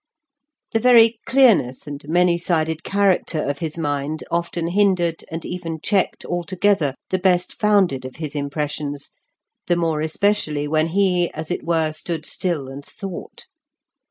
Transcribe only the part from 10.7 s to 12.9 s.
he, as it were, stood still and